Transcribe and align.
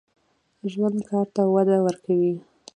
ژوندي 0.71 1.03
کار 1.09 1.25
ته 1.35 1.41
وده 1.53 1.77
ورکوي 1.85 2.33